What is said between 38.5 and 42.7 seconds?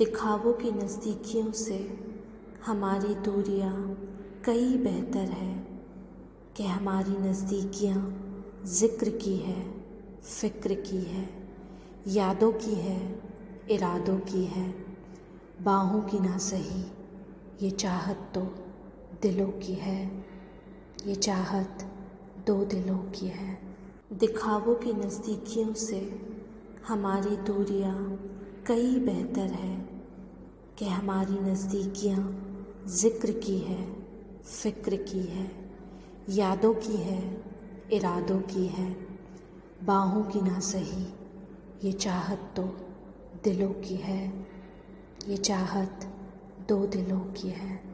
है। बाहों की ना सही, ये चाहत तो